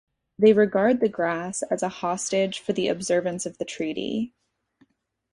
They 0.39 0.51
regard 0.53 0.99
the 0.99 1.07
grass 1.09 1.61
as 1.61 1.83
a 1.83 1.89
hostage 1.89 2.57
for 2.59 2.73
the 2.73 2.87
observance 2.87 3.45
of 3.45 3.59
the 3.59 3.65
treaty. 3.65 4.33